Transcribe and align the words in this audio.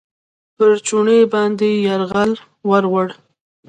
پر 0.55 0.71
چوڼۍ 0.87 1.19
باندې 1.33 1.69
یرغل 1.85 2.31
ورووړ. 2.69 3.07